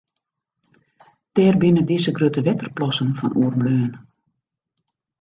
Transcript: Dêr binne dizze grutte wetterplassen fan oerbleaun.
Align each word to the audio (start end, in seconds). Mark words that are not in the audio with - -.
Dêr 1.33 1.55
binne 1.61 1.83
dizze 1.89 2.11
grutte 2.17 2.41
wetterplassen 2.45 3.15
fan 3.17 3.37
oerbleaun. 3.41 3.93